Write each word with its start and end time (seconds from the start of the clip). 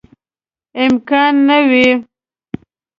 امکان 0.83 1.33
نه 1.47 1.57
وي. 1.69 1.87